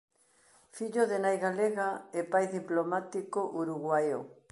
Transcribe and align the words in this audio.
Fillo 0.77 1.03
de 1.11 1.17
nai 1.23 1.37
galega 1.45 1.87
e 2.19 2.21
pai 2.31 2.45
diplomático 2.57 3.39
uruguaio. 3.61 4.19